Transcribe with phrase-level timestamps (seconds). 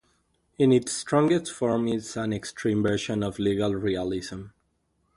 [0.57, 4.45] In its strongest form it is an extreme version of legal realism.